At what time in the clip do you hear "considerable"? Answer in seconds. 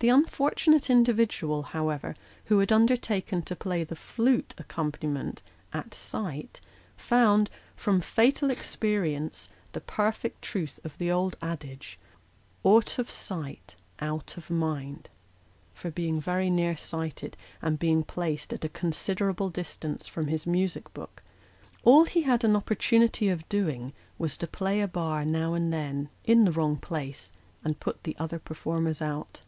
18.70-19.50